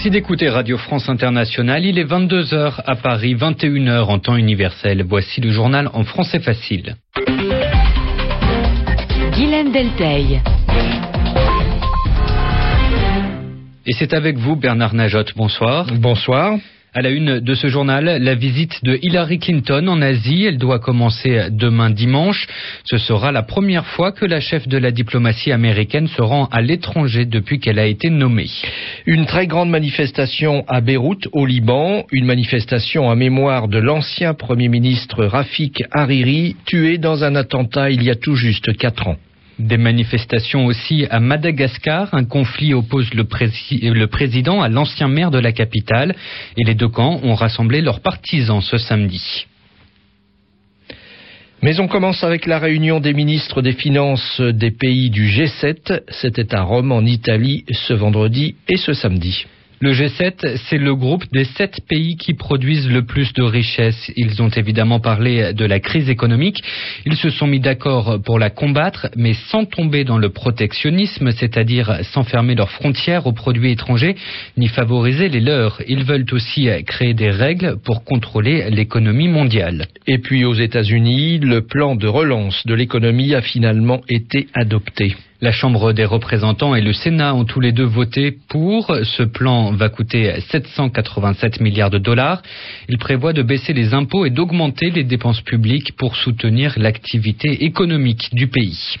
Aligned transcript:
Merci 0.00 0.12
d'écouter 0.12 0.48
Radio 0.48 0.78
France 0.78 1.10
Internationale. 1.10 1.84
Il 1.84 1.98
est 1.98 2.06
22h 2.06 2.80
à 2.86 2.96
Paris, 2.96 3.34
21h 3.34 4.04
en 4.04 4.18
temps 4.18 4.36
universel. 4.36 5.04
Voici 5.06 5.42
le 5.42 5.50
journal 5.50 5.90
en 5.92 6.04
français 6.04 6.40
facile. 6.40 6.96
Guylaine 9.34 9.72
Delteil. 9.72 10.40
Et 13.84 13.92
c'est 13.92 14.14
avec 14.14 14.38
vous, 14.38 14.56
Bernard 14.56 14.94
Najot. 14.94 15.34
Bonsoir. 15.36 15.88
Bonsoir. 15.92 16.56
À 16.92 17.02
la 17.02 17.10
une 17.10 17.38
de 17.38 17.54
ce 17.54 17.68
journal, 17.68 18.20
la 18.20 18.34
visite 18.34 18.82
de 18.82 18.98
Hillary 19.00 19.38
Clinton 19.38 19.86
en 19.86 20.02
Asie. 20.02 20.46
Elle 20.46 20.58
doit 20.58 20.80
commencer 20.80 21.46
demain 21.52 21.88
dimanche. 21.88 22.48
Ce 22.82 22.98
sera 22.98 23.30
la 23.30 23.44
première 23.44 23.86
fois 23.86 24.10
que 24.10 24.24
la 24.24 24.40
chef 24.40 24.66
de 24.66 24.76
la 24.76 24.90
diplomatie 24.90 25.52
américaine 25.52 26.08
se 26.08 26.20
rend 26.20 26.46
à 26.46 26.60
l'étranger 26.60 27.26
depuis 27.26 27.60
qu'elle 27.60 27.78
a 27.78 27.86
été 27.86 28.10
nommée. 28.10 28.50
Une 29.06 29.26
très 29.26 29.46
grande 29.46 29.70
manifestation 29.70 30.64
à 30.66 30.80
Beyrouth, 30.80 31.28
au 31.30 31.46
Liban. 31.46 32.06
Une 32.10 32.26
manifestation 32.26 33.06
en 33.06 33.14
mémoire 33.14 33.68
de 33.68 33.78
l'ancien 33.78 34.34
Premier 34.34 34.68
ministre 34.68 35.24
Rafik 35.26 35.84
Hariri, 35.92 36.56
tué 36.66 36.98
dans 36.98 37.22
un 37.22 37.36
attentat 37.36 37.90
il 37.90 38.02
y 38.02 38.10
a 38.10 38.16
tout 38.16 38.34
juste 38.34 38.76
quatre 38.76 39.06
ans. 39.06 39.16
Des 39.60 39.76
manifestations 39.76 40.64
aussi 40.64 41.06
à 41.10 41.20
Madagascar. 41.20 42.14
Un 42.14 42.24
conflit 42.24 42.72
oppose 42.72 43.12
le, 43.12 43.24
président 44.06 44.62
à 44.62 44.68
l'ancien 44.70 45.06
maire 45.06 45.30
de 45.30 45.38
la 45.38 45.52
capitale 45.52 46.14
et 46.56 46.64
les 46.64 46.74
deux 46.74 46.88
camps 46.88 47.20
ont 47.22 47.34
rassemblé 47.34 47.82
leurs 47.82 48.00
partisans 48.00 48.62
ce 48.62 48.78
samedi. 48.78 49.46
Mais 51.62 51.78
on 51.78 51.88
commence 51.88 52.24
avec 52.24 52.46
la 52.46 52.58
réunion 52.58 53.00
des 53.00 53.12
ministres 53.12 53.60
des 53.60 53.74
Finances 53.74 54.40
des 54.40 54.70
pays 54.70 55.10
du 55.10 55.26
G7. 55.26 56.04
C'était 56.08 56.54
à 56.54 56.62
Rome, 56.62 56.90
en 56.90 57.04
Italie, 57.04 57.66
ce 57.70 57.92
vendredi 57.92 58.54
et 58.66 58.78
ce 58.78 58.94
samedi. 58.94 59.44
Le 59.82 59.94
G7, 59.94 60.58
c'est 60.68 60.76
le 60.76 60.94
groupe 60.94 61.24
des 61.32 61.44
sept 61.44 61.80
pays 61.88 62.18
qui 62.18 62.34
produisent 62.34 62.90
le 62.90 63.06
plus 63.06 63.32
de 63.32 63.42
richesses. 63.42 64.12
Ils 64.14 64.42
ont 64.42 64.50
évidemment 64.50 65.00
parlé 65.00 65.54
de 65.54 65.64
la 65.64 65.80
crise 65.80 66.10
économique. 66.10 66.62
Ils 67.06 67.16
se 67.16 67.30
sont 67.30 67.46
mis 67.46 67.60
d'accord 67.60 68.20
pour 68.22 68.38
la 68.38 68.50
combattre, 68.50 69.08
mais 69.16 69.32
sans 69.32 69.64
tomber 69.64 70.04
dans 70.04 70.18
le 70.18 70.28
protectionnisme, 70.28 71.30
c'est-à-dire 71.30 72.00
sans 72.12 72.24
fermer 72.24 72.54
leurs 72.54 72.72
frontières 72.72 73.26
aux 73.26 73.32
produits 73.32 73.70
étrangers, 73.70 74.16
ni 74.58 74.68
favoriser 74.68 75.30
les 75.30 75.40
leurs. 75.40 75.80
Ils 75.88 76.04
veulent 76.04 76.26
aussi 76.32 76.68
créer 76.86 77.14
des 77.14 77.30
règles 77.30 77.78
pour 77.82 78.04
contrôler 78.04 78.68
l'économie 78.68 79.28
mondiale. 79.28 79.86
Et 80.06 80.18
puis 80.18 80.44
aux 80.44 80.52
États-Unis, 80.52 81.38
le 81.38 81.62
plan 81.62 81.96
de 81.96 82.06
relance 82.06 82.66
de 82.66 82.74
l'économie 82.74 83.34
a 83.34 83.40
finalement 83.40 84.02
été 84.10 84.46
adopté. 84.52 85.16
La 85.42 85.52
Chambre 85.52 85.94
des 85.94 86.04
représentants 86.04 86.74
et 86.74 86.82
le 86.82 86.92
Sénat 86.92 87.34
ont 87.34 87.46
tous 87.46 87.60
les 87.60 87.72
deux 87.72 87.84
voté 87.84 88.36
pour. 88.50 88.94
Ce 89.04 89.22
plan 89.22 89.72
va 89.72 89.88
coûter 89.88 90.38
787 90.50 91.60
milliards 91.60 91.88
de 91.88 91.96
dollars. 91.96 92.42
Il 92.90 92.98
prévoit 92.98 93.32
de 93.32 93.42
baisser 93.42 93.72
les 93.72 93.94
impôts 93.94 94.26
et 94.26 94.30
d'augmenter 94.30 94.90
les 94.90 95.02
dépenses 95.02 95.40
publiques 95.40 95.96
pour 95.96 96.14
soutenir 96.14 96.74
l'activité 96.76 97.64
économique 97.64 98.28
du 98.34 98.48
pays. 98.48 98.96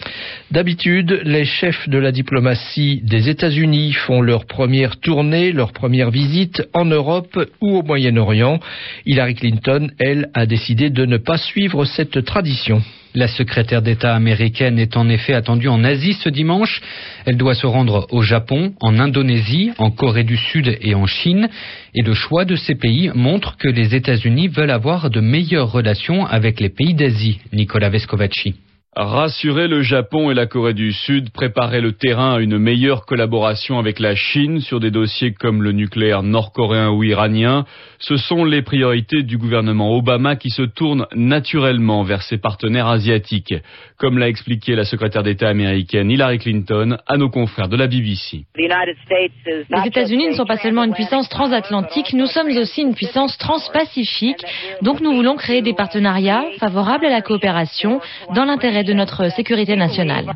D'habitude, 0.50 1.20
les 1.24 1.44
chefs 1.44 1.86
de 1.90 1.98
la 1.98 2.10
diplomatie 2.10 3.02
des 3.04 3.28
États-Unis 3.28 3.92
font 3.92 4.22
leur 4.22 4.46
première 4.46 4.98
tournée, 4.98 5.52
leur 5.52 5.72
première 5.72 6.10
visite 6.10 6.66
en 6.72 6.86
Europe 6.86 7.38
ou 7.60 7.76
au 7.76 7.82
Moyen-Orient. 7.82 8.60
Hillary 9.04 9.34
Clinton, 9.34 9.90
elle, 9.98 10.30
a 10.32 10.46
décidé 10.46 10.88
de 10.88 11.04
ne 11.04 11.18
pas 11.18 11.36
suivre 11.36 11.84
cette 11.84 12.24
tradition. 12.24 12.80
La 13.14 13.26
secrétaire 13.26 13.82
d'État 13.82 14.14
américaine 14.14 14.78
est 14.78 14.96
en 14.96 15.08
effet 15.08 15.34
attendue 15.34 15.66
en 15.66 15.82
Asie 15.82 16.12
ce 16.14 16.28
dimanche. 16.28 16.80
Elle 17.26 17.36
doit 17.36 17.54
se 17.54 17.66
rendre 17.66 18.06
au 18.10 18.22
Japon, 18.22 18.74
en 18.80 19.00
Indonésie, 19.00 19.72
en 19.78 19.90
Corée 19.90 20.22
du 20.22 20.36
Sud 20.36 20.78
et 20.80 20.94
en 20.94 21.06
Chine. 21.06 21.48
Et 21.94 22.02
le 22.02 22.14
choix 22.14 22.44
de 22.44 22.54
ces 22.54 22.76
pays 22.76 23.10
montre 23.14 23.56
que 23.56 23.68
les 23.68 23.96
États-Unis 23.96 24.46
veulent 24.46 24.70
avoir 24.70 25.10
de 25.10 25.20
meilleures 25.20 25.72
relations 25.72 26.24
avec 26.24 26.60
les 26.60 26.68
pays 26.68 26.94
d'Asie. 26.94 27.40
Nicolas 27.52 27.88
Vescovaci. 27.88 28.54
Rassurer 28.96 29.68
le 29.68 29.82
Japon 29.82 30.32
et 30.32 30.34
la 30.34 30.46
Corée 30.46 30.74
du 30.74 30.92
Sud, 30.92 31.30
préparer 31.30 31.80
le 31.80 31.92
terrain 31.92 32.34
à 32.34 32.40
une 32.40 32.58
meilleure 32.58 33.06
collaboration 33.06 33.78
avec 33.78 34.00
la 34.00 34.16
Chine 34.16 34.58
sur 34.58 34.80
des 34.80 34.90
dossiers 34.90 35.32
comme 35.32 35.62
le 35.62 35.70
nucléaire 35.70 36.24
nord-coréen 36.24 36.90
ou 36.90 37.04
iranien, 37.04 37.66
ce 38.00 38.16
sont 38.16 38.44
les 38.44 38.62
priorités 38.62 39.22
du 39.22 39.38
gouvernement 39.38 39.96
Obama 39.96 40.34
qui 40.34 40.50
se 40.50 40.62
tournent 40.62 41.06
naturellement 41.14 42.02
vers 42.02 42.22
ses 42.22 42.38
partenaires 42.38 42.88
asiatiques, 42.88 43.54
comme 43.96 44.18
l'a 44.18 44.28
expliqué 44.28 44.74
la 44.74 44.84
secrétaire 44.84 45.22
d'État 45.22 45.48
américaine 45.48 46.10
Hillary 46.10 46.38
Clinton 46.38 46.96
à 47.06 47.16
nos 47.16 47.30
confrères 47.30 47.68
de 47.68 47.76
la 47.76 47.86
BBC. 47.86 48.44
Les 48.56 49.86
États-Unis 49.86 50.30
ne 50.30 50.34
sont 50.34 50.46
pas 50.46 50.56
seulement 50.56 50.82
une 50.82 50.94
puissance 50.94 51.28
transatlantique, 51.28 52.12
nous 52.12 52.26
sommes 52.26 52.48
aussi 52.56 52.82
une 52.82 52.96
puissance 52.96 53.38
transpacifique, 53.38 54.44
donc 54.82 55.00
nous 55.00 55.14
voulons 55.14 55.36
créer 55.36 55.62
des 55.62 55.74
partenariats 55.74 56.42
favorables 56.58 57.06
à 57.06 57.10
la 57.10 57.22
coopération 57.22 58.00
dans 58.34 58.46
l'intérêt 58.46 58.79
de 58.84 58.92
notre 58.92 59.30
sécurité 59.30 59.76
nationale. 59.76 60.26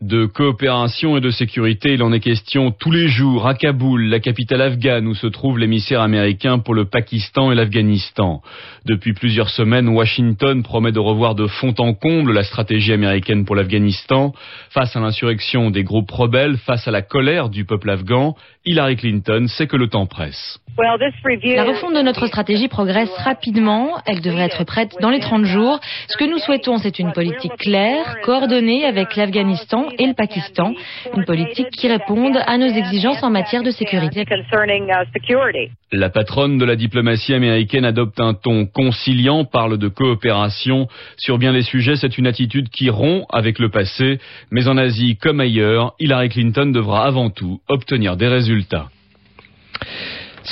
De 0.00 0.26
coopération 0.26 1.16
et 1.16 1.20
de 1.20 1.30
sécurité, 1.30 1.94
il 1.94 2.02
en 2.02 2.12
est 2.12 2.20
question 2.20 2.70
tous 2.70 2.90
les 2.90 3.08
jours 3.08 3.46
à 3.46 3.54
Kaboul, 3.54 4.08
la 4.08 4.20
capitale 4.20 4.62
afghane 4.62 5.06
où 5.06 5.14
se 5.14 5.26
trouve 5.26 5.58
l'émissaire 5.58 6.00
américain 6.00 6.58
pour 6.58 6.74
le 6.74 6.84
Pakistan 6.84 7.52
et 7.52 7.54
l'Afghanistan. 7.54 8.42
Depuis 8.84 9.12
plusieurs 9.12 9.50
semaines, 9.50 9.88
Washington 9.88 10.62
promet 10.62 10.92
de 10.92 10.98
revoir 10.98 11.34
de 11.34 11.46
fond 11.46 11.74
en 11.78 11.94
comble 11.94 12.32
la 12.32 12.44
stratégie 12.44 12.92
américaine 12.92 13.44
pour 13.44 13.56
l'Afghanistan. 13.56 14.32
Face 14.70 14.96
à 14.96 15.00
l'insurrection 15.00 15.70
des 15.70 15.84
groupes 15.84 16.10
rebelles, 16.10 16.56
face 16.58 16.88
à 16.88 16.90
la 16.90 17.02
colère 17.02 17.48
du 17.48 17.64
peuple 17.64 17.90
afghan, 17.90 18.34
Hillary 18.64 18.96
Clinton 18.96 19.46
sait 19.48 19.66
que 19.66 19.76
le 19.76 19.88
temps 19.88 20.06
presse. 20.06 20.60
La 20.78 21.64
refonte 21.64 21.94
de 21.94 22.02
notre 22.02 22.26
stratégie 22.26 22.68
progresse 22.68 23.10
rapidement. 23.18 24.00
Elle 24.06 24.20
devrait 24.20 24.44
être 24.44 24.64
prête 24.64 24.94
dans 25.00 25.10
les 25.10 25.18
30 25.18 25.44
jours. 25.44 25.80
Ce 26.08 26.16
que 26.16 26.24
nous 26.24 26.38
souhaitons, 26.38 26.78
c'est 26.78 26.98
une 26.98 27.12
politique 27.12 27.56
claire, 27.58 28.20
coordonnée 28.22 28.84
avec 28.84 29.16
l'Afghanistan 29.16 29.86
et 29.98 30.06
le 30.06 30.14
Pakistan. 30.14 30.74
Une 31.16 31.24
politique 31.24 31.70
qui 31.70 31.88
réponde 31.88 32.36
à 32.46 32.58
nos 32.58 32.68
exigences 32.68 33.22
en 33.22 33.30
matière 33.30 33.62
de 33.62 33.70
sécurité. 33.70 34.24
La 35.92 36.10
patronne 36.10 36.58
de 36.58 36.64
la 36.64 36.76
diplomatie 36.76 37.34
américaine 37.34 37.84
adopte 37.84 38.20
un 38.20 38.34
ton 38.34 38.66
conciliant, 38.66 39.44
parle 39.44 39.78
de 39.78 39.88
coopération. 39.88 40.88
Sur 41.16 41.38
bien 41.38 41.52
des 41.52 41.62
sujets, 41.62 41.96
c'est 41.96 42.18
une 42.18 42.26
attitude 42.26 42.68
qui 42.68 42.90
rompt 42.90 43.26
avec 43.30 43.58
le 43.58 43.70
passé. 43.70 44.18
Mais 44.50 44.68
en 44.68 44.76
Asie 44.76 45.16
comme 45.16 45.40
ailleurs, 45.40 45.94
Hillary 45.98 46.28
Clinton 46.28 46.66
devra 46.66 47.06
avant 47.06 47.30
tout 47.30 47.60
obtenir 47.68 48.16
des 48.16 48.28
résultats. 48.28 48.88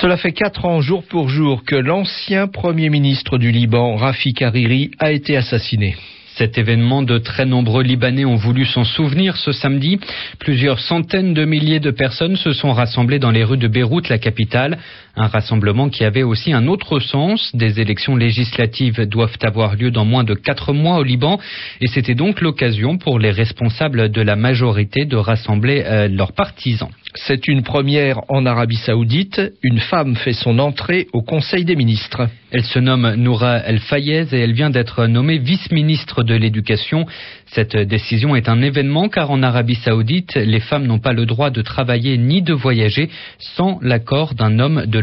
Cela 0.01 0.19
fait 0.19 0.33
quatre 0.33 0.67
ans 0.67 0.83
jour 0.83 1.05
pour 1.05 1.31
jour 1.31 1.65
que 1.65 1.75
l'ancien 1.75 2.49
Premier 2.49 2.91
ministre 2.91 3.39
du 3.39 3.51
Liban, 3.51 3.97
Rafik 3.97 4.43
Hariri, 4.43 4.91
a 4.99 5.11
été 5.11 5.39
assassiné. 5.39 5.97
Cet 6.35 6.59
événement, 6.59 7.01
de 7.01 7.17
très 7.17 7.47
nombreux 7.47 7.83
Libanais 7.83 8.27
ont 8.27 8.37
voulu 8.37 8.67
s'en 8.67 8.85
souvenir 8.85 9.39
ce 9.39 9.53
samedi. 9.53 9.99
Plusieurs 10.39 10.81
centaines 10.81 11.33
de 11.33 11.47
milliers 11.47 11.81
de 11.81 11.91
personnes 11.91 12.37
se 12.37 12.53
sont 12.53 12.75
rassemblées 12.75 13.19
dans 13.19 13.31
les 13.31 13.43
rues 13.43 13.57
de 13.57 13.69
Beyrouth, 13.69 14.11
la 14.11 14.19
capitale. 14.19 14.77
Un 15.19 15.29
rassemblement 15.29 15.89
qui 15.89 16.05
avait 16.05 16.23
aussi 16.23 16.53
un 16.53 16.67
autre 16.67 17.01
sens. 17.01 17.51
Des 17.55 17.81
élections 17.81 18.17
législatives 18.17 19.01
doivent 19.07 19.39
avoir 19.43 19.75
lieu 19.75 19.91
dans 19.91 20.05
moins 20.05 20.25
de 20.25 20.35
quatre 20.35 20.75
mois 20.75 20.99
au 20.99 21.03
Liban. 21.03 21.41
Et 21.81 21.87
c'était 21.87 22.15
donc 22.15 22.43
l'occasion 22.43 22.99
pour 22.99 23.19
les 23.19 23.31
responsables 23.31 24.11
de 24.11 24.21
la 24.21 24.37
majorité 24.37 25.07
de 25.07 25.17
rassembler 25.17 25.83
euh, 25.87 26.09
leurs 26.09 26.33
partisans. 26.33 26.91
C'est 27.15 27.49
une 27.49 27.63
première 27.63 28.21
en 28.29 28.45
Arabie 28.45 28.77
Saoudite. 28.77 29.41
Une 29.63 29.79
femme 29.79 30.17
fait 30.17 30.35
son 30.35 30.59
entrée 30.59 31.07
au 31.15 31.23
Conseil 31.23 31.65
des 31.65 31.77
ministres. 31.77 32.29
Elle 32.51 32.65
se 32.65 32.79
nomme 32.79 33.15
Noura 33.15 33.57
El 33.59 33.79
Fayez 33.79 34.27
et 34.33 34.41
elle 34.41 34.53
vient 34.53 34.71
d'être 34.71 35.07
nommée 35.07 35.39
vice-ministre 35.39 36.23
de 36.23 36.35
l'Éducation. 36.35 37.07
Cette 37.47 37.77
décision 37.77 38.37
est 38.37 38.51
un 38.51 38.61
événement 38.61 39.09
car 39.09 39.31
en 39.31 39.43
Arabie 39.43 39.77
Saoudite, 39.77 40.35
les 40.35 40.61
femmes 40.61 40.87
n'ont 40.87 40.99
pas 40.99 41.15
le 41.15 41.25
droit 41.25 41.51
de 41.51 41.63
travailler 41.63 42.19
ni 42.19 42.43
de 42.43 42.53
voyager 42.53 43.09
sans 43.39 43.79
l'accord 43.81 44.35
d'un 44.35 44.59
homme 44.59 44.85
de 44.87 44.99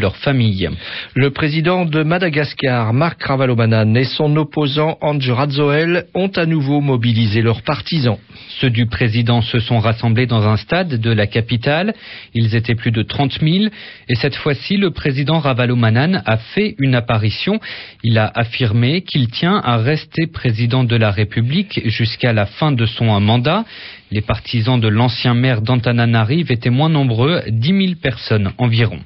Le 1.16 1.30
président 1.30 1.86
de 1.86 2.04
Madagascar, 2.04 2.94
Marc 2.94 3.24
Ravalomanan, 3.24 3.96
et 3.96 4.04
son 4.04 4.36
opposant 4.36 4.98
Ange 5.02 5.30
Radzoel 5.30 6.06
ont 6.14 6.32
à 6.36 6.46
nouveau 6.46 6.82
mobilisé 6.82 7.42
leurs 7.42 7.62
partisans. 7.62 8.18
Ceux 8.60 8.70
du 8.70 8.88
président 8.88 9.42
se 9.42 9.60
sont 9.60 9.80
rassemblés 9.80 10.26
dans 10.26 10.48
un 10.48 10.58
stade 10.58 11.00
de 11.00 11.12
la 11.12 11.28
capitale. 11.28 11.94
Ils 12.34 12.56
étaient 12.56 12.76
plus 12.76 12.92
de 12.92 13.02
30 13.02 13.40
000 13.42 13.66
et 14.10 14.16
cette 14.16 14.36
fois-ci, 14.36 14.78
le 14.78 14.92
président 14.92 15.40
Ravalomanan 15.40 16.22
a 16.26 16.38
fait 16.38 16.76
une 16.80 16.96
apparition. 16.96 17.60
Il 18.04 18.18
a 18.18 18.32
affirmé 18.34 19.02
qu'il 19.02 19.30
tient 19.30 19.62
à 19.64 19.78
rester 19.78 20.28
président 20.28 20.84
de 20.84 20.96
la 20.96 21.12
République 21.12 21.82
jusqu'à 21.86 22.34
la 22.34 22.46
fin 22.46 22.72
de 22.72 22.86
son 22.86 23.20
mandat. 23.20 23.64
Les 24.14 24.22
partisans 24.22 24.80
de 24.80 24.88
l'ancien 24.88 25.34
maire 25.34 25.64
d'Antananarive 25.64 26.52
étaient 26.52 26.70
moins 26.70 26.88
nombreux, 26.88 27.42
10 27.48 27.68
000 27.68 27.94
personnes 28.00 28.52
environ. 28.60 29.00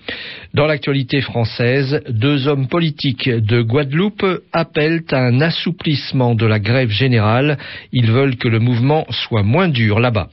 Dans 0.54 0.66
l'actualité 0.66 1.22
française, 1.22 2.02
deux 2.10 2.50
hommes 2.50 2.68
politiques 2.68 3.30
de 3.30 3.62
Guadeloupe 3.62 4.26
appellent 4.52 5.04
à 5.12 5.20
un 5.20 5.40
assouplissement 5.40 6.36
de 6.36 6.46
la 6.46 6.60
grève 6.60 6.90
générale. 6.90 7.58
Ils 7.94 8.12
veulent 8.12 8.36
que 8.36 8.50
le 8.50 8.60
mouvement 8.60 9.06
soit 9.10 9.44
moins 9.44 9.70
dur 9.70 10.02
là-bas. 10.02 10.28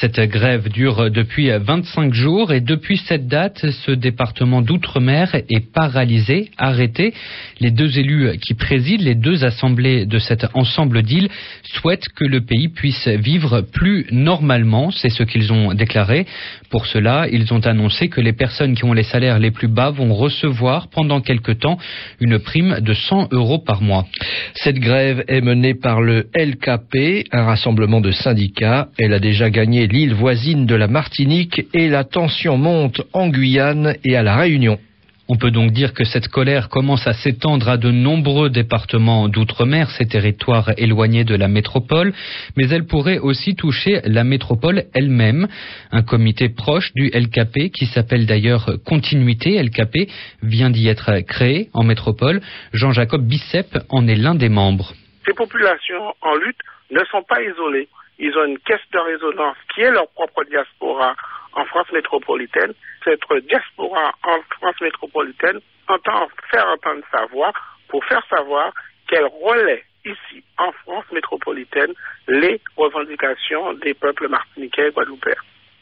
Cette 0.00 0.18
grève 0.20 0.68
dure 0.70 1.10
depuis 1.10 1.50
25 1.50 2.12
jours 2.12 2.52
et 2.52 2.60
depuis 2.60 2.96
cette 2.96 3.28
date, 3.28 3.64
ce 3.70 3.92
département 3.92 4.60
d'outre-mer 4.60 5.36
est 5.36 5.72
paralysé, 5.72 6.50
arrêté. 6.58 7.14
Les 7.60 7.70
deux 7.70 7.98
élus 7.98 8.38
qui 8.38 8.54
président 8.54 9.04
les 9.04 9.14
deux 9.14 9.44
assemblées 9.44 10.04
de 10.04 10.18
cet 10.18 10.46
ensemble 10.54 11.02
d'îles 11.02 11.28
souhaitent 11.62 12.08
que 12.08 12.24
le 12.24 12.40
pays 12.40 12.68
puisse 12.68 13.06
vivre 13.06 13.60
plus 13.60 14.06
normalement, 14.10 14.90
c'est 14.90 15.10
ce 15.10 15.22
qu'ils 15.22 15.52
ont 15.52 15.74
déclaré. 15.74 16.26
Pour 16.70 16.86
cela, 16.86 17.28
ils 17.30 17.52
ont 17.54 17.60
annoncé 17.60 18.08
que 18.08 18.20
les 18.20 18.32
personnes 18.32 18.74
qui 18.74 18.84
ont 18.84 18.92
les 18.92 19.04
salaires 19.04 19.38
les 19.38 19.52
plus 19.52 19.68
bas 19.68 19.90
vont 19.90 20.12
recevoir 20.12 20.88
pendant 20.88 21.20
quelque 21.20 21.52
temps 21.52 21.78
une 22.20 22.38
prime 22.40 22.80
de 22.80 22.94
100 22.94 23.28
euros 23.32 23.58
par 23.58 23.80
mois. 23.80 24.06
Cette 24.54 24.78
grève 24.78 25.24
est 25.28 25.40
menée 25.40 25.74
par 25.74 26.02
le 26.02 26.26
LKP, 26.34 27.28
un 27.32 27.44
rassemblement 27.44 28.00
de 28.00 28.10
syndicats. 28.10 28.88
Elle 28.98 29.14
a 29.14 29.20
déjà 29.20 29.50
gagné 29.50 29.83
l'île 29.86 30.14
voisine 30.14 30.66
de 30.66 30.74
la 30.74 30.88
Martinique 30.88 31.66
et 31.72 31.88
la 31.88 32.04
tension 32.04 32.56
monte 32.56 33.02
en 33.12 33.28
Guyane 33.28 33.96
et 34.04 34.16
à 34.16 34.22
la 34.22 34.36
Réunion. 34.36 34.78
On 35.26 35.36
peut 35.36 35.50
donc 35.50 35.70
dire 35.70 35.94
que 35.94 36.04
cette 36.04 36.28
colère 36.28 36.68
commence 36.68 37.06
à 37.06 37.14
s'étendre 37.14 37.70
à 37.70 37.78
de 37.78 37.90
nombreux 37.90 38.50
départements 38.50 39.28
d'outre-mer, 39.28 39.90
ces 39.90 40.06
territoires 40.06 40.72
éloignés 40.76 41.24
de 41.24 41.34
la 41.34 41.48
métropole, 41.48 42.12
mais 42.58 42.68
elle 42.68 42.84
pourrait 42.84 43.18
aussi 43.18 43.54
toucher 43.54 44.02
la 44.04 44.22
métropole 44.22 44.84
elle-même. 44.92 45.48
Un 45.92 46.02
comité 46.02 46.50
proche 46.50 46.92
du 46.92 47.08
LKP, 47.08 47.70
qui 47.72 47.86
s'appelle 47.86 48.26
d'ailleurs 48.26 48.70
Continuité 48.84 49.62
LKP, 49.62 50.10
vient 50.42 50.68
d'y 50.68 50.88
être 50.88 51.20
créé 51.20 51.70
en 51.72 51.84
métropole. 51.84 52.42
Jean-Jacob 52.74 53.26
Bicep 53.26 53.78
en 53.88 54.06
est 54.06 54.16
l'un 54.16 54.34
des 54.34 54.50
membres. 54.50 54.92
Ces 55.24 55.32
populations 55.32 56.14
en 56.20 56.34
lutte 56.36 56.60
ne 56.90 57.00
sont 57.10 57.22
pas 57.26 57.42
isolées 57.42 57.88
ils 58.18 58.36
ont 58.38 58.44
une 58.44 58.58
caisse 58.58 58.80
de 58.92 58.98
résonance 58.98 59.56
qui 59.74 59.82
est 59.82 59.90
leur 59.90 60.08
propre 60.08 60.44
diaspora 60.44 61.14
en 61.52 61.64
France 61.66 61.90
métropolitaine. 61.92 62.72
Cette 63.04 63.20
diaspora 63.46 64.12
en 64.22 64.40
France 64.58 64.80
métropolitaine 64.80 65.60
entend 65.88 66.28
faire 66.50 66.66
entendre 66.68 67.04
sa 67.10 67.26
voix 67.26 67.52
pour 67.88 68.04
faire 68.04 68.24
savoir 68.28 68.72
qu'elle 69.08 69.26
relaie 69.26 69.84
ici, 70.04 70.44
en 70.58 70.72
France 70.72 71.04
métropolitaine, 71.12 71.92
les 72.28 72.60
revendications 72.76 73.72
des 73.74 73.94
peuples 73.94 74.28
martiniquais 74.28 74.88
et 74.88 74.90
guadeloupéens. 74.90 75.34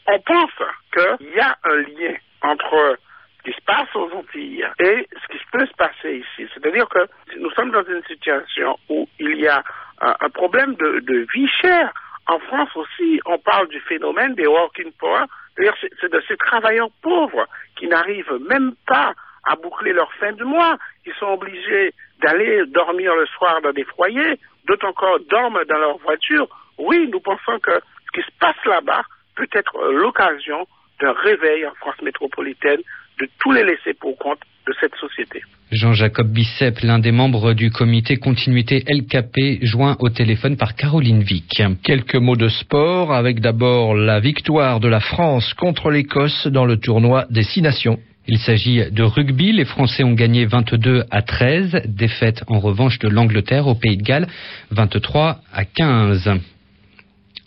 On 0.07 0.19
pense 0.19 0.51
qu'il 0.93 1.31
y 1.35 1.39
a 1.39 1.57
un 1.63 1.75
lien 1.75 2.15
entre 2.41 2.97
ce 3.37 3.51
qui 3.51 3.57
se 3.57 3.63
passe 3.65 3.93
aux 3.95 4.11
Antilles 4.13 4.65
et 4.79 5.07
ce 5.11 5.37
qui 5.37 5.43
peut 5.51 5.65
se 5.65 5.73
passer 5.73 6.17
ici. 6.17 6.49
C'est-à-dire 6.53 6.87
que 6.89 6.99
nous 7.37 7.51
sommes 7.51 7.71
dans 7.71 7.83
une 7.83 8.03
situation 8.03 8.77
où 8.89 9.07
il 9.19 9.39
y 9.39 9.47
a 9.47 9.63
un, 10.01 10.29
problème 10.29 10.75
de, 10.75 10.99
de 10.99 11.25
vie 11.33 11.47
chère 11.61 11.93
en 12.27 12.39
France 12.39 12.69
aussi, 12.75 13.19
on 13.25 13.37
parle 13.37 13.67
du 13.67 13.79
phénomène 13.81 14.33
des 14.35 14.47
working 14.47 14.91
poor, 14.93 15.25
c'est 15.57 16.11
de 16.11 16.23
ces 16.27 16.37
travailleurs 16.37 16.89
pauvres 17.01 17.47
qui 17.75 17.87
n'arrivent 17.87 18.39
même 18.49 18.73
pas 18.87 19.13
à 19.45 19.55
boucler 19.55 19.93
leur 19.93 20.11
fin 20.13 20.31
de 20.31 20.43
mois. 20.43 20.77
Ils 21.05 21.13
sont 21.15 21.27
obligés 21.27 21.93
d'aller 22.21 22.65
dormir 22.67 23.13
le 23.15 23.25
soir 23.27 23.61
dans 23.61 23.73
des 23.73 23.83
foyers, 23.83 24.39
d'autres 24.65 24.87
encore 24.87 25.19
dorment 25.29 25.63
dans 25.65 25.77
leur 25.77 25.97
voiture. 25.97 26.47
Oui, 26.77 27.07
nous 27.11 27.19
pensons 27.19 27.59
que 27.59 27.73
ce 28.05 28.19
qui 28.19 28.25
se 28.25 28.31
passe 28.39 28.65
là-bas 28.65 29.03
peut 29.35 29.49
être 29.51 29.91
l'occasion 29.91 30.65
d'un 31.01 31.11
réveil 31.11 31.65
en 31.65 31.73
France 31.75 32.01
métropolitaine 32.01 32.81
de 33.19 33.27
tous 33.39 33.51
les 33.51 33.63
laissés 33.63 33.93
pour 33.99 34.17
compte 34.17 34.39
de 34.67 34.73
cette 34.79 34.95
société. 34.95 35.41
Jean-Jacob 35.71 36.31
Bicep, 36.31 36.81
l'un 36.81 36.99
des 36.99 37.11
membres 37.11 37.53
du 37.53 37.71
comité 37.71 38.17
continuité 38.17 38.83
LKP, 38.87 39.63
joint 39.63 39.97
au 39.99 40.09
téléphone 40.09 40.55
par 40.55 40.75
Caroline 40.75 41.23
Vic. 41.23 41.63
Quelques 41.83 42.15
mots 42.15 42.35
de 42.35 42.47
sport, 42.47 43.11
avec 43.11 43.39
d'abord 43.39 43.95
la 43.95 44.19
victoire 44.19 44.79
de 44.79 44.87
la 44.87 44.99
France 44.99 45.53
contre 45.55 45.89
l'Écosse 45.89 46.47
dans 46.47 46.65
le 46.65 46.77
tournoi 46.77 47.25
des 47.31 47.43
Six 47.43 47.61
Nations. 47.61 47.99
Il 48.27 48.37
s'agit 48.37 48.89
de 48.89 49.03
rugby. 49.03 49.51
Les 49.51 49.65
Français 49.65 50.03
ont 50.03 50.13
gagné 50.13 50.45
22 50.45 51.03
à 51.11 51.21
13. 51.21 51.81
Défaite 51.87 52.43
en 52.47 52.59
revanche 52.59 52.99
de 52.99 53.09
l'Angleterre 53.09 53.67
au 53.67 53.75
Pays 53.75 53.97
de 53.97 54.03
Galles, 54.03 54.27
23 54.71 55.39
à 55.51 55.65
15. 55.65 56.29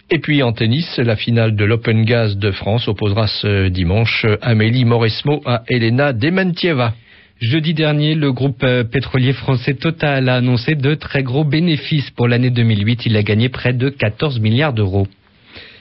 Et 0.08 0.20
puis 0.20 0.42
en 0.44 0.52
tennis, 0.52 0.98
la 0.98 1.16
finale 1.16 1.56
de 1.56 1.64
l'Open 1.64 2.04
Gas 2.04 2.36
de 2.36 2.52
France 2.52 2.86
opposera 2.86 3.26
ce 3.26 3.66
dimanche 3.68 4.24
Amélie 4.40 4.84
Mauresmo 4.84 5.42
à 5.44 5.64
Elena 5.66 6.12
Dementieva. 6.12 6.94
Jeudi 7.40 7.74
dernier, 7.74 8.14
le 8.14 8.32
groupe 8.32 8.62
euh, 8.62 8.84
pétrolier 8.84 9.32
français 9.32 9.74
Total 9.74 10.28
a 10.28 10.36
annoncé 10.36 10.76
de 10.76 10.94
très 10.94 11.24
gros 11.24 11.44
bénéfices 11.44 12.10
pour 12.10 12.28
l'année 12.28 12.50
2008. 12.50 13.04
Il 13.06 13.16
a 13.16 13.22
gagné 13.24 13.48
près 13.48 13.72
de 13.72 13.88
14 13.88 14.38
milliards 14.38 14.72
d'euros. 14.72 15.08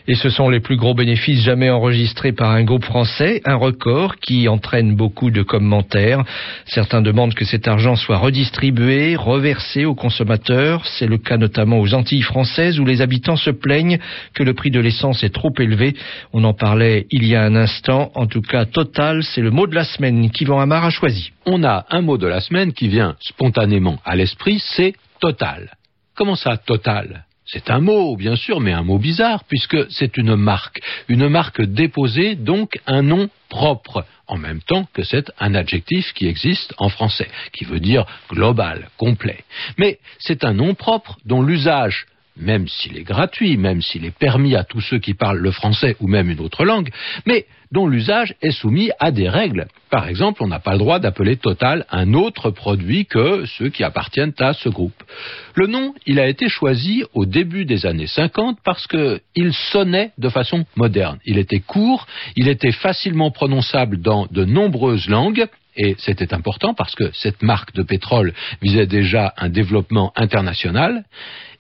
Et 0.07 0.15
ce 0.15 0.29
sont 0.29 0.49
les 0.49 0.59
plus 0.59 0.77
gros 0.77 0.93
bénéfices 0.93 1.41
jamais 1.41 1.71
enregistrés 1.71 2.31
par 2.31 2.51
un 2.51 2.63
groupe 2.63 2.85
français, 2.85 3.41
un 3.45 3.55
record 3.55 4.17
qui 4.17 4.47
entraîne 4.47 4.95
beaucoup 4.95 5.31
de 5.31 5.41
commentaires. 5.41 6.23
Certains 6.65 7.01
demandent 7.01 7.33
que 7.33 7.45
cet 7.45 7.67
argent 7.67 7.95
soit 7.95 8.17
redistribué, 8.17 9.15
reversé 9.15 9.85
aux 9.85 9.95
consommateurs. 9.95 10.85
C'est 10.85 11.07
le 11.07 11.17
cas 11.17 11.37
notamment 11.37 11.79
aux 11.79 11.95
Antilles 11.95 12.21
françaises 12.21 12.79
où 12.79 12.85
les 12.85 13.01
habitants 13.01 13.35
se 13.35 13.49
plaignent 13.49 13.97
que 14.35 14.43
le 14.43 14.53
prix 14.53 14.69
de 14.69 14.79
l'essence 14.79 15.23
est 15.23 15.33
trop 15.33 15.53
élevé. 15.57 15.95
On 16.33 16.43
en 16.43 16.53
parlait 16.53 17.07
il 17.09 17.25
y 17.25 17.35
a 17.35 17.41
un 17.41 17.55
instant. 17.55 18.11
En 18.13 18.27
tout 18.27 18.41
cas, 18.41 18.65
Total, 18.65 19.23
c'est 19.23 19.41
le 19.41 19.51
mot 19.51 19.65
de 19.65 19.73
la 19.73 19.85
semaine 19.85 20.29
qu'Yvan 20.29 20.59
Amar 20.59 20.85
a 20.85 20.91
choisi. 20.91 21.31
On 21.47 21.63
a 21.63 21.85
un 21.89 22.01
mot 22.01 22.17
de 22.17 22.27
la 22.27 22.41
semaine 22.41 22.73
qui 22.73 22.89
vient 22.89 23.15
spontanément 23.21 23.97
à 24.05 24.15
l'esprit, 24.15 24.59
c'est 24.59 24.93
Total. 25.19 25.71
Comment 26.15 26.35
ça, 26.35 26.57
Total? 26.57 27.25
C'est 27.45 27.69
un 27.69 27.79
mot, 27.79 28.15
bien 28.17 28.35
sûr, 28.35 28.59
mais 28.59 28.73
un 28.73 28.83
mot 28.83 28.97
bizarre, 28.97 29.43
puisque 29.43 29.91
c'est 29.91 30.17
une 30.17 30.35
marque. 30.35 30.81
Une 31.07 31.29
marque 31.29 31.61
déposée, 31.61 32.35
donc 32.35 32.79
un 32.87 33.03
nom 33.03 33.29
propre, 33.49 34.05
en 34.27 34.37
même 34.37 34.61
temps 34.61 34.87
que 34.93 35.03
c'est 35.03 35.31
un 35.39 35.53
adjectif 35.53 36.11
qui 36.13 36.27
existe 36.27 36.73
en 36.77 36.89
français, 36.89 37.29
qui 37.53 37.65
veut 37.65 37.79
dire 37.79 38.05
global, 38.29 38.89
complet. 38.97 39.43
Mais 39.77 39.99
c'est 40.19 40.43
un 40.43 40.53
nom 40.53 40.73
propre 40.73 41.17
dont 41.25 41.43
l'usage 41.43 42.07
même 42.37 42.67
s'il 42.67 42.97
est 42.97 43.03
gratuit, 43.03 43.57
même 43.57 43.81
s'il 43.81 44.05
est 44.05 44.17
permis 44.17 44.55
à 44.55 44.63
tous 44.63 44.81
ceux 44.81 44.99
qui 44.99 45.13
parlent 45.13 45.39
le 45.39 45.51
français 45.51 45.95
ou 45.99 46.07
même 46.07 46.29
une 46.29 46.39
autre 46.39 46.65
langue, 46.65 46.89
mais 47.25 47.45
dont 47.71 47.87
l'usage 47.87 48.35
est 48.41 48.51
soumis 48.51 48.91
à 48.99 49.11
des 49.11 49.27
règles. 49.27 49.67
Par 49.89 50.07
exemple, 50.07 50.43
on 50.43 50.47
n'a 50.47 50.59
pas 50.59 50.73
le 50.73 50.79
droit 50.79 50.99
d'appeler 50.99 51.35
Total 51.35 51.85
un 51.89 52.13
autre 52.13 52.51
produit 52.51 53.05
que 53.05 53.45
ceux 53.45 53.69
qui 53.69 53.83
appartiennent 53.83 54.33
à 54.39 54.53
ce 54.53 54.69
groupe. 54.69 55.03
Le 55.55 55.67
nom, 55.67 55.93
il 56.05 56.19
a 56.19 56.27
été 56.27 56.47
choisi 56.47 57.03
au 57.13 57.25
début 57.25 57.65
des 57.65 57.85
années 57.85 58.07
50 58.07 58.59
parce 58.63 58.87
qu'il 58.87 59.53
sonnait 59.71 60.11
de 60.17 60.29
façon 60.29 60.65
moderne. 60.75 61.19
Il 61.25 61.37
était 61.37 61.59
court, 61.59 62.07
il 62.35 62.47
était 62.47 62.71
facilement 62.71 63.31
prononçable 63.31 64.01
dans 64.01 64.27
de 64.27 64.45
nombreuses 64.45 65.07
langues, 65.09 65.47
et 65.75 65.95
c'était 65.97 66.33
important 66.33 66.73
parce 66.73 66.95
que 66.95 67.11
cette 67.13 67.41
marque 67.41 67.73
de 67.73 67.83
pétrole 67.83 68.33
visait 68.61 68.87
déjà 68.87 69.33
un 69.37 69.49
développement 69.49 70.11
international, 70.15 71.03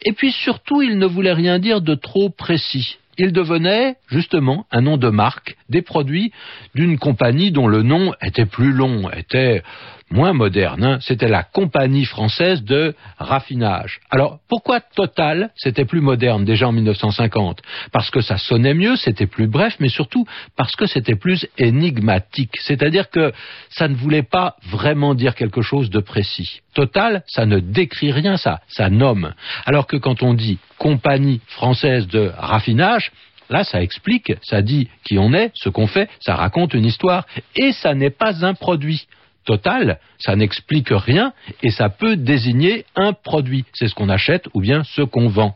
et 0.03 0.13
puis 0.13 0.31
surtout 0.31 0.81
il 0.81 0.97
ne 0.97 1.05
voulait 1.05 1.33
rien 1.33 1.59
dire 1.59 1.81
de 1.81 1.95
trop 1.95 2.29
précis. 2.29 2.97
Il 3.17 3.31
devenait 3.31 3.95
justement 4.07 4.65
un 4.71 4.81
nom 4.81 4.97
de 4.97 5.09
marque 5.09 5.55
des 5.69 5.81
produits 5.81 6.33
d'une 6.73 6.97
compagnie 6.97 7.51
dont 7.51 7.67
le 7.67 7.81
nom 7.81 8.13
était 8.21 8.45
plus 8.45 8.73
long, 8.73 9.09
était 9.09 9.63
moins 10.11 10.33
moderne. 10.33 10.83
Hein. 10.83 10.97
C'était 11.01 11.27
la 11.27 11.43
compagnie 11.43 12.05
française 12.05 12.63
de 12.63 12.95
raffinage. 13.17 13.99
Alors 14.11 14.39
pourquoi 14.47 14.79
Total 14.79 15.49
c'était 15.55 15.85
plus 15.85 16.01
moderne 16.01 16.45
déjà 16.45 16.67
en 16.67 16.71
1950 16.71 17.61
Parce 17.91 18.09
que 18.09 18.21
ça 18.21 18.37
sonnait 18.37 18.73
mieux, 18.73 18.95
c'était 18.95 19.27
plus 19.27 19.47
bref, 19.47 19.75
mais 19.79 19.89
surtout 19.89 20.25
parce 20.55 20.75
que 20.75 20.85
c'était 20.85 21.15
plus 21.15 21.47
énigmatique. 21.57 22.55
C'est-à-dire 22.61 23.09
que 23.09 23.33
ça 23.69 23.87
ne 23.87 23.95
voulait 23.95 24.23
pas 24.23 24.55
vraiment 24.69 25.15
dire 25.15 25.35
quelque 25.35 25.61
chose 25.61 25.89
de 25.89 25.99
précis. 25.99 26.61
Total, 26.73 27.23
ça 27.27 27.45
ne 27.45 27.59
décrit 27.59 28.11
rien, 28.11 28.37
ça, 28.37 28.61
ça 28.67 28.89
nomme. 28.89 29.33
Alors 29.65 29.87
que 29.87 29.97
quand 29.97 30.23
on 30.23 30.33
dit 30.33 30.59
compagnie 30.77 31.41
française 31.47 32.07
de 32.07 32.31
raffinage, 32.37 33.11
Là, 33.49 33.63
ça 33.63 33.81
explique, 33.81 34.33
ça 34.41 34.61
dit 34.61 34.89
qui 35.03 35.19
on 35.19 35.31
est, 35.33 35.51
ce 35.53 35.69
qu'on 35.69 35.87
fait, 35.87 36.09
ça 36.19 36.35
raconte 36.35 36.73
une 36.73 36.85
histoire, 36.85 37.27
et 37.55 37.73
ça 37.73 37.93
n'est 37.93 38.09
pas 38.09 38.43
un 38.43 38.55
produit 38.55 39.07
total, 39.45 39.99
ça 40.17 40.35
n'explique 40.35 40.89
rien 40.89 41.33
et 41.63 41.71
ça 41.71 41.89
peut 41.89 42.15
désigner 42.15 42.85
un 42.95 43.13
produit. 43.13 43.65
C'est 43.73 43.87
ce 43.87 43.95
qu'on 43.95 44.09
achète 44.09 44.47
ou 44.53 44.61
bien 44.61 44.83
ce 44.83 45.01
qu'on 45.01 45.27
vend, 45.27 45.55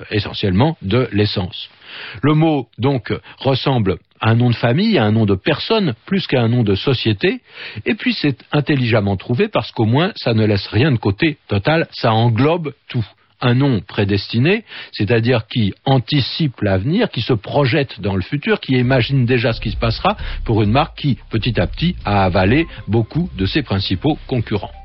euh, 0.00 0.04
essentiellement 0.10 0.76
de 0.82 1.08
l'essence. 1.12 1.70
Le 2.22 2.34
mot, 2.34 2.68
donc, 2.78 3.12
ressemble 3.38 3.98
à 4.20 4.30
un 4.30 4.34
nom 4.34 4.50
de 4.50 4.54
famille, 4.54 4.98
à 4.98 5.04
un 5.04 5.12
nom 5.12 5.26
de 5.26 5.34
personne, 5.34 5.94
plus 6.06 6.26
qu'à 6.26 6.42
un 6.42 6.48
nom 6.48 6.62
de 6.62 6.74
société, 6.74 7.40
et 7.86 7.94
puis 7.94 8.14
c'est 8.14 8.44
intelligemment 8.52 9.16
trouvé 9.16 9.48
parce 9.48 9.70
qu'au 9.70 9.84
moins 9.84 10.12
ça 10.16 10.34
ne 10.34 10.44
laisse 10.44 10.66
rien 10.66 10.90
de 10.90 10.98
côté. 10.98 11.38
Total, 11.48 11.86
ça 11.92 12.12
englobe 12.12 12.74
tout 12.88 13.06
un 13.40 13.54
nom 13.54 13.80
prédestiné, 13.80 14.64
c'est-à-dire 14.92 15.46
qui 15.46 15.74
anticipe 15.84 16.60
l'avenir, 16.60 17.10
qui 17.10 17.22
se 17.22 17.32
projette 17.32 18.00
dans 18.00 18.16
le 18.16 18.22
futur, 18.22 18.60
qui 18.60 18.72
imagine 18.72 19.26
déjà 19.26 19.52
ce 19.52 19.60
qui 19.60 19.70
se 19.70 19.76
passera 19.76 20.16
pour 20.44 20.62
une 20.62 20.70
marque 20.70 20.98
qui, 20.98 21.18
petit 21.30 21.60
à 21.60 21.66
petit, 21.66 21.96
a 22.04 22.24
avalé 22.24 22.66
beaucoup 22.86 23.30
de 23.36 23.46
ses 23.46 23.62
principaux 23.62 24.18
concurrents. 24.26 24.77